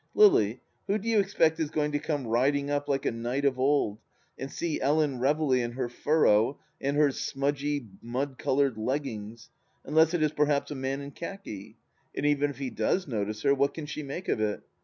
[0.25, 3.59] "Lily, who do you expect is going to come riding up like a faiight of
[3.59, 3.99] old
[4.35, 9.51] and see Ellen Reveley in her furrow and her smudgy mud coloured leggings,
[9.85, 11.77] unless it is perhaps a man in khaki;
[12.15, 14.63] and even if he does notice her, what can she make of it